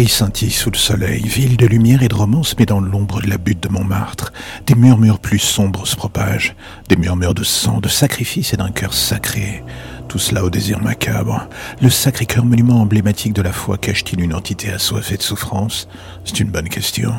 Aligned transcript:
Paris 0.00 0.08
scintille 0.08 0.50
sous 0.50 0.70
le 0.70 0.78
soleil, 0.78 1.20
ville 1.20 1.58
de 1.58 1.66
lumière 1.66 2.02
et 2.02 2.08
de 2.08 2.14
romance, 2.14 2.54
mais 2.58 2.64
dans 2.64 2.80
l'ombre 2.80 3.20
de 3.20 3.28
la 3.28 3.36
butte 3.36 3.62
de 3.62 3.68
Montmartre, 3.68 4.32
des 4.66 4.74
murmures 4.74 5.18
plus 5.18 5.38
sombres 5.38 5.86
se 5.86 5.94
propagent, 5.94 6.56
des 6.88 6.96
murmures 6.96 7.34
de 7.34 7.44
sang, 7.44 7.80
de 7.80 7.88
sacrifice 7.88 8.54
et 8.54 8.56
d'un 8.56 8.70
cœur 8.70 8.94
sacré. 8.94 9.62
Tout 10.08 10.18
cela 10.18 10.42
au 10.42 10.48
désir 10.48 10.80
macabre. 10.80 11.46
Le 11.82 11.90
Sacré-Cœur, 11.90 12.46
monument 12.46 12.80
emblématique 12.80 13.34
de 13.34 13.42
la 13.42 13.52
foi, 13.52 13.76
cache-t-il 13.76 14.22
une 14.22 14.32
entité 14.32 14.72
assoiffée 14.72 15.18
de 15.18 15.22
souffrance 15.22 15.86
C'est 16.24 16.40
une 16.40 16.48
bonne 16.48 16.70
question. 16.70 17.12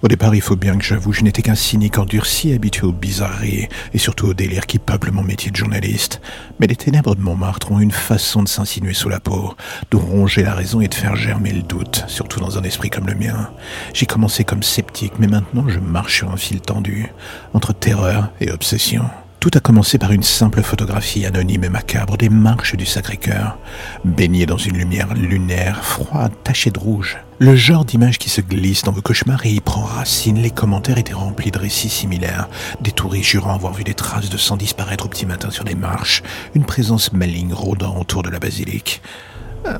Au 0.00 0.06
départ, 0.06 0.32
il 0.32 0.40
faut 0.40 0.54
bien 0.54 0.78
que 0.78 0.84
j'avoue, 0.84 1.12
je 1.12 1.22
n'étais 1.22 1.42
qu'un 1.42 1.56
cynique 1.56 1.98
endurci, 1.98 2.52
habitué 2.52 2.86
aux 2.86 2.92
bizarreries 2.92 3.66
et 3.92 3.98
surtout 3.98 4.28
au 4.28 4.34
délire 4.34 4.66
qui 4.66 4.78
peuple 4.78 5.10
mon 5.10 5.24
métier 5.24 5.50
de 5.50 5.56
journaliste. 5.56 6.20
Mais 6.60 6.68
les 6.68 6.76
ténèbres 6.76 7.16
de 7.16 7.20
Montmartre 7.20 7.72
ont 7.72 7.80
une 7.80 7.90
façon 7.90 8.44
de 8.44 8.48
s'insinuer 8.48 8.94
sous 8.94 9.08
la 9.08 9.18
peau, 9.18 9.56
de 9.90 9.96
ronger 9.96 10.44
la 10.44 10.54
raison 10.54 10.80
et 10.80 10.86
de 10.86 10.94
faire 10.94 11.16
germer 11.16 11.50
le 11.50 11.62
doute, 11.62 12.04
surtout 12.06 12.38
dans 12.38 12.58
un 12.58 12.62
esprit 12.62 12.90
comme 12.90 13.08
le 13.08 13.16
mien. 13.16 13.50
J'ai 13.92 14.06
commencé 14.06 14.44
comme 14.44 14.62
sceptique, 14.62 15.14
mais 15.18 15.26
maintenant 15.26 15.68
je 15.68 15.80
marche 15.80 16.18
sur 16.18 16.30
un 16.30 16.36
fil 16.36 16.60
tendu, 16.60 17.08
entre 17.52 17.72
terreur 17.72 18.30
et 18.40 18.52
obsession. 18.52 19.04
Tout 19.40 19.50
a 19.54 19.60
commencé 19.60 19.98
par 19.98 20.10
une 20.10 20.24
simple 20.24 20.62
photographie 20.62 21.24
anonyme 21.24 21.62
et 21.62 21.68
macabre 21.68 22.16
des 22.16 22.28
marches 22.28 22.74
du 22.74 22.84
Sacré-Cœur, 22.84 23.56
baignées 24.04 24.46
dans 24.46 24.56
une 24.56 24.76
lumière 24.76 25.14
lunaire, 25.14 25.84
froide, 25.84 26.32
tachée 26.42 26.72
de 26.72 26.78
rouge. 26.80 27.18
Le 27.38 27.54
genre 27.54 27.84
d'image 27.84 28.18
qui 28.18 28.30
se 28.30 28.40
glisse 28.40 28.82
dans 28.82 28.90
vos 28.90 29.00
cauchemars 29.00 29.46
et 29.46 29.50
y 29.50 29.60
prend 29.60 29.82
racine, 29.82 30.42
les 30.42 30.50
commentaires 30.50 30.98
étaient 30.98 31.12
remplis 31.12 31.52
de 31.52 31.58
récits 31.58 31.88
similaires, 31.88 32.48
des 32.80 32.90
touristes 32.90 33.30
jurant 33.30 33.54
avoir 33.54 33.74
vu 33.74 33.84
des 33.84 33.94
traces 33.94 34.28
de 34.28 34.36
sang 34.36 34.56
disparaître 34.56 35.06
au 35.06 35.08
petit 35.08 35.24
matin 35.24 35.50
sur 35.50 35.62
les 35.62 35.76
marches, 35.76 36.24
une 36.56 36.64
présence 36.64 37.12
maligne 37.12 37.54
rôdant 37.54 37.96
autour 37.96 38.24
de 38.24 38.30
la 38.30 38.40
basilique. 38.40 39.00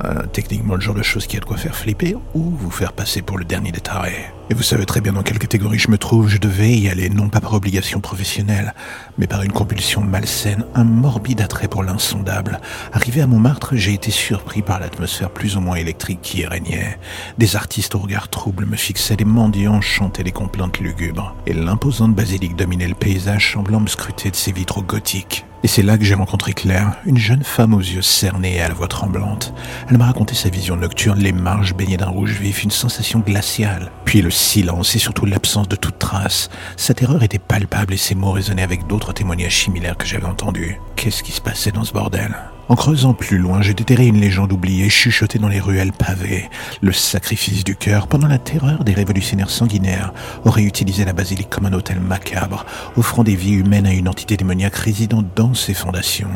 Euh, 0.05 0.23
techniquement 0.33 0.75
le 0.75 0.81
genre 0.81 0.95
de 0.95 1.03
choses 1.03 1.27
qui 1.27 1.37
a 1.37 1.41
de 1.41 1.45
quoi 1.45 1.57
faire 1.57 1.75
flipper 1.75 2.15
ou 2.35 2.43
vous 2.43 2.71
faire 2.71 2.93
passer 2.93 3.23
pour 3.23 3.39
le 3.39 3.45
dernier 3.45 3.73
des 3.73 3.81
tarés. 3.81 4.27
Et 4.51 4.55
vous 4.55 4.63
savez 4.63 4.87
très 4.87 5.01
bien 5.01 5.13
dans 5.13 5.23
quelle 5.23 5.39
catégorie 5.39 5.79
je 5.79 5.91
me 5.91 5.99
trouve, 5.99 6.29
je 6.29 6.39
devais 6.39 6.71
y 6.71 6.89
aller 6.89 7.11
non 7.11 7.29
pas 7.29 7.41
par 7.41 7.53
obligation 7.53 8.01
professionnelle, 8.01 8.75
mais 9.19 9.27
par 9.27 9.43
une 9.43 9.53
compulsion 9.53 10.01
malsaine, 10.01 10.65
un 10.75 10.85
morbide 10.85 11.41
attrait 11.43 11.69
pour 11.69 11.83
l'insondable. 11.83 12.61
Arrivé 12.93 13.21
à 13.21 13.27
Montmartre, 13.27 13.77
j'ai 13.77 13.93
été 13.93 14.11
surpris 14.11 14.63
par 14.63 14.81
l'atmosphère 14.81 15.31
plus 15.31 15.57
ou 15.57 15.61
moins 15.61 15.77
électrique 15.77 16.21
qui 16.23 16.41
y 16.41 16.47
régnait. 16.47 16.99
Des 17.37 17.57
artistes 17.57 17.95
au 17.95 17.99
regard 17.99 18.29
trouble 18.29 18.65
me 18.65 18.77
fixaient, 18.77 19.17
des 19.17 19.25
mendiants 19.27 19.81
chantaient 19.81 20.25
des 20.25 20.33
complaintes 20.33 20.81
lugubres, 20.81 21.35
et 21.47 21.53
l'imposante 21.53 22.15
basilique 22.15 22.57
dominait 22.57 22.89
le 22.89 22.95
paysage 22.95 23.53
semblant 23.53 23.81
me 23.81 23.89
scruter 23.89 24.31
de 24.31 24.37
ses 24.37 24.53
vitraux 24.53 24.83
gothiques. 24.83 25.45
Et 25.65 25.69
c'est 25.69 25.83
là 25.83 25.99
que 25.99 26.05
j'ai 26.05 26.15
rencontré 26.15 26.53
Claire, 26.53 26.97
une 27.05 27.19
jeune 27.19 27.43
femme 27.43 27.75
aux 27.75 27.81
yeux 27.81 28.03
cernés 28.03 28.57
et 28.57 28.61
à 28.61 28.69
la 28.69 28.75
voix 28.75 28.87
tremblante. 28.89 29.53
Elle 29.91 29.99
m'a 29.99 30.07
raconté 30.07 30.35
sa 30.35 30.51
vision 30.51 30.77
nocturne, 30.77 31.19
les 31.19 31.33
marges 31.33 31.75
baignées 31.75 31.97
d'un 31.97 32.07
rouge 32.07 32.39
vif, 32.41 32.63
une 32.63 32.71
sensation 32.71 33.21
glaciale. 33.21 33.91
Puis 34.05 34.23
le 34.23 34.31
silence 34.31 34.95
et 34.95 35.01
surtout 35.01 35.27
l'absence 35.27 35.69
de 35.69 35.77
toute 35.77 35.99
trace. 35.99 36.49
Sa 36.77 36.95
terreur 36.95 37.23
était 37.23 37.39
palpable 37.39 37.95
et 37.95 37.99
ses 37.99 38.15
mots 38.15 38.33
résonnaient 38.33 38.63
avec 38.63 38.87
d'autres 38.87 39.13
témoignages 39.13 39.65
similaires 39.65 39.97
que 39.97 40.07
j'avais 40.07 40.27
entendus. 40.27 40.81
Qu'est-ce 40.97 41.23
qui 41.23 41.33
se 41.33 41.41
passait 41.41 41.73
dans 41.73 41.85
ce 41.85 41.93
bordel? 41.93 42.37
En 42.69 42.77
creusant 42.77 43.15
plus 43.15 43.39
loin, 43.39 43.63
j'ai 43.63 43.75
déterré 43.75 44.07
une 44.07 44.21
légende 44.21 44.53
oubliée, 44.53 44.91
chuchotée 44.91 45.39
dans 45.39 45.49
les 45.49 45.61
ruelles 45.61 45.93
pavées. 45.93 46.51
Le 46.83 46.93
sacrifice 46.93 47.65
du 47.65 47.77
cœur, 47.77 48.07
pendant 48.09 48.29
la 48.29 48.39
terreur 48.39 48.85
des 48.85 48.93
révolutionnaires 48.93 49.51
sanguinaires, 49.51 50.13
aurait 50.45 50.65
utilisé 50.65 51.05
la 51.05 51.15
basilique 51.15 51.49
comme 51.49 51.67
un 51.67 51.73
hôtel 51.73 52.01
macabre, 52.01 52.67
offrant 52.97 53.25
des 53.25 53.37
vies 53.37 53.55
humaines 53.55 53.87
à 53.87 53.93
une 53.93 54.09
entité 54.09 54.37
démoniaque 54.37 54.77
résidant 54.77 55.25
dans 55.35 55.55
ses 55.55 55.75
fondations. 55.75 56.29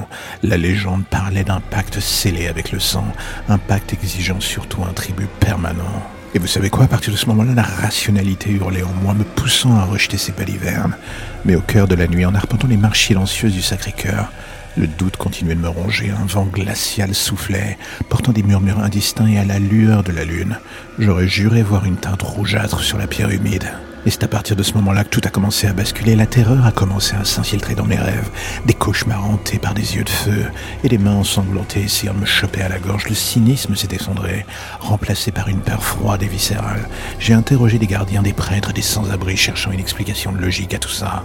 La 0.43 0.57
légende 0.57 1.05
parlait 1.05 1.45
d'un 1.45 1.61
pacte 1.61 2.01
scellé 2.01 2.49
avec 2.49 2.73
le 2.73 2.81
sang, 2.81 3.05
un 3.49 3.59
pacte 3.59 3.93
exigeant 3.93 4.41
surtout 4.41 4.83
un 4.89 4.93
tribut 4.93 5.29
permanent. 5.39 6.03
Et 6.35 6.39
vous 6.39 6.47
savez 6.47 6.71
quoi, 6.71 6.85
à 6.85 6.89
partir 6.89 7.13
de 7.13 7.19
ce 7.19 7.27
moment-là, 7.27 7.53
la 7.55 7.63
rationalité 7.63 8.49
hurlait 8.51 8.83
en 8.83 8.93
moi, 9.03 9.13
me 9.13 9.25
poussant 9.25 9.77
à 9.77 9.85
rejeter 9.85 10.17
ces 10.17 10.33
balivernes. 10.33 10.97
Mais 11.45 11.57
au 11.57 11.61
cœur 11.61 11.87
de 11.87 11.95
la 11.95 12.07
nuit, 12.07 12.25
en 12.25 12.35
arpentant 12.35 12.69
les 12.69 12.79
marches 12.79 13.09
silencieuses 13.09 13.53
du 13.53 13.61
Sacré-Cœur, 13.61 14.33
le 14.77 14.87
doute 14.87 15.17
continuait 15.17 15.55
de 15.55 15.61
me 15.61 15.69
ronger, 15.69 16.11
un 16.11 16.27
vent 16.27 16.45
glacial 16.45 17.15
soufflait, 17.15 17.79
portant 18.09 18.33
des 18.33 18.43
murmures 18.43 18.81
indistincts 18.81 19.27
et 19.27 19.39
à 19.39 19.45
la 19.45 19.59
lueur 19.59 20.03
de 20.03 20.13
la 20.13 20.25
lune. 20.25 20.59
J'aurais 20.99 21.29
juré 21.29 21.63
voir 21.63 21.85
une 21.85 21.97
teinte 21.97 22.23
rougeâtre 22.23 22.81
sur 22.81 22.99
la 22.99 23.07
pierre 23.07 23.31
humide. 23.31 23.71
Et 24.05 24.11
c'est 24.11 24.25
à 24.25 24.29
partir 24.29 24.57
de 24.57 24.63
ce 24.63 24.75
moment-là 24.75 25.05
que 25.05 25.11
tout 25.11 25.21
a 25.25 25.31
commencé 25.31 25.69
à 25.69 25.73
basculer. 25.73 26.17
La 26.17 26.27
terreur 26.27 26.67
a 26.67 26.73
commencé 26.73 27.15
à 27.15 27.25
s'infiltrer 27.25 27.77
dans 27.77 27.85
mes 27.85 27.99
rêves. 27.99 28.31
Des 28.67 28.75
cauchemars 28.75 29.25
hantés 29.25 29.59
par 29.59 29.75
des 29.75 29.95
yeux 29.95 30.03
de 30.03 30.11
feu 30.11 30.45
et 30.83 30.89
des 30.89 30.99
mains 30.99 31.15
ensanglantées 31.15 31.83
essayant 31.83 32.15
de 32.15 32.19
me 32.19 32.27
choper 32.27 32.63
à 32.63 32.69
la 32.69 32.81
gorge. 32.81 33.09
Le 33.09 33.15
cynisme 33.15 33.77
s'est 33.77 33.95
effondré, 33.95 34.45
remplacé 34.81 35.31
par 35.31 35.49
une 35.49 35.61
peur 35.61 35.85
froide 35.85 36.23
et 36.23 36.29
viscérale. 36.29 36.89
J'ai 37.21 37.35
interrogé 37.35 37.79
des 37.79 37.87
gardiens, 37.87 38.23
des 38.23 38.33
prêtres, 38.33 38.73
des 38.73 38.83
sans-abri 38.83 39.37
cherchant 39.37 39.71
une 39.71 39.81
explication 39.81 40.33
logique 40.33 40.75
à 40.75 40.79
tout 40.79 40.91
ça, 40.91 41.25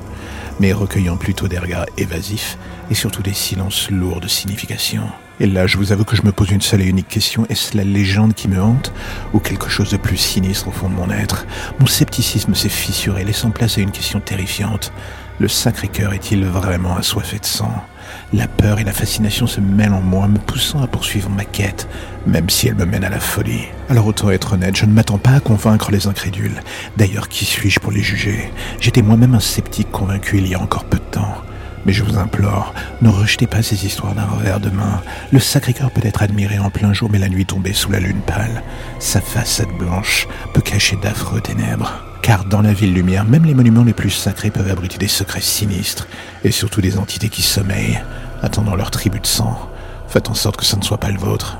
mais 0.60 0.72
recueillant 0.72 1.18
plutôt 1.18 1.48
des 1.48 1.58
regards 1.58 1.88
évasifs 1.98 2.58
et 2.92 2.96
surtout 2.96 3.24
des 3.24 3.34
silences 3.34 3.90
lourds 3.90 4.22
de 4.22 4.28
signification. 4.28 5.04
Et 5.40 5.46
là, 5.46 5.68
je 5.68 5.78
vous 5.78 5.92
avoue 5.92 6.04
que 6.04 6.16
je 6.16 6.24
me 6.24 6.32
pose 6.32 6.50
une 6.50 6.62
seule 6.62 6.82
et 6.82 6.86
unique 6.86 7.08
question. 7.08 7.46
Est-ce 7.48 7.78
la 7.78 7.84
légende 7.84 8.34
qui 8.34 8.48
me 8.48 8.60
hante 8.60 8.92
ou 9.34 9.40
quelque 9.40 9.70
chose 9.70 9.92
de 9.92 9.98
plus 9.98 10.18
sinistre 10.18 10.68
au 10.68 10.72
fond 10.72 10.90
de 10.90 10.96
mon 10.96 11.12
être? 11.12 11.46
Mon 11.80 11.86
scepticisme 11.86 12.56
s'est 12.56 12.70
fissuré, 12.70 13.24
laissant 13.24 13.52
place 13.52 13.78
à 13.78 13.82
une 13.82 13.92
question 13.92 14.20
terrifiante. 14.20 14.92
Le 15.40 15.48
Sacré-Cœur 15.48 16.14
est-il 16.14 16.44
vraiment 16.44 16.98
assoiffé 16.98 17.38
de 17.38 17.46
sang? 17.46 17.72
La 18.34 18.48
peur 18.48 18.80
et 18.80 18.84
la 18.84 18.94
fascination 18.94 19.46
se 19.46 19.62
mêlent 19.62 19.94
en 19.94 20.02
moi, 20.02 20.28
me 20.28 20.40
poussant 20.40 20.82
à 20.82 20.88
poursuivre 20.88 21.30
ma 21.30 21.46
quête, 21.46 21.88
même 22.26 22.50
si 22.50 22.68
elle 22.68 22.76
me 22.76 22.86
mène 22.86 23.04
à 23.04 23.10
la 23.10 23.20
folie. 23.20 23.66
Alors 23.90 24.08
autant 24.08 24.32
être 24.32 24.54
honnête, 24.54 24.76
je 24.76 24.86
ne 24.86 24.94
m'attends 24.94 25.20
pas 25.20 25.34
à 25.34 25.40
convaincre 25.40 25.92
les 25.92 26.08
incrédules. 26.08 26.64
D'ailleurs, 26.96 27.30
qui 27.30 27.46
suis-je 27.46 27.80
pour 27.80 27.92
les 27.92 28.02
juger? 28.02 28.52
J'étais 28.80 29.04
moi-même 29.04 29.36
un 29.36 29.40
sceptique 29.40 29.92
convaincu 29.92 30.40
il 30.40 30.48
y 30.48 30.56
a 30.56 30.60
encore 30.60 30.86
peu 30.86 30.98
de 30.98 31.12
temps. 31.12 31.36
Mais 31.86 31.94
je 31.94 32.04
vous 32.04 32.18
implore, 32.18 32.74
ne 33.02 33.10
rejetez 33.10 33.48
pas 33.48 33.64
ces 33.64 33.86
histoires 33.86 34.14
d'un 34.14 34.26
revers 34.26 34.60
de 34.60 34.70
main. 34.70 35.02
Le 35.32 35.40
Sacré-Cœur 35.40 35.92
peut 35.92 36.06
être 36.06 36.22
admiré 36.22 36.60
en 36.60 36.70
plein 36.70 36.94
jour, 36.94 37.10
mais 37.12 37.20
la 37.20 37.30
nuit 37.30 37.46
tombée 37.46 37.74
sous 37.74 37.92
la 37.92 38.00
lune 38.00 38.22
pâle, 38.26 38.64
sa 39.00 39.22
façade 39.22 39.72
blanche 39.80 40.28
peut 40.54 40.62
cacher 40.62 40.98
d'affreux 40.98 41.42
ténèbres. 41.42 42.04
Car 42.22 42.44
dans 42.46 42.62
la 42.62 42.74
ville 42.74 42.94
lumière, 42.94 43.24
même 43.24 43.46
les 43.46 43.54
monuments 43.54 43.84
les 43.84 43.94
plus 43.94 44.10
sacrés 44.10 44.52
peuvent 44.52 44.70
abriter 44.70 44.98
des 44.98 45.08
secrets 45.08 45.40
sinistres, 45.40 46.08
et 46.44 46.52
surtout 46.52 46.82
des 46.82 46.98
entités 46.98 47.30
qui 47.30 47.42
sommeillent, 47.42 48.02
attendant 48.42 48.76
leur 48.76 48.92
tribu 48.92 49.20
de 49.20 49.28
sang. 49.28 49.58
Faites 50.10 50.30
en 50.30 50.34
sorte 50.34 50.58
que 50.58 50.66
ça 50.66 50.78
ne 50.78 50.84
soit 50.84 50.98
pas 50.98 51.12
le 51.12 51.20
vôtre. 51.20 51.60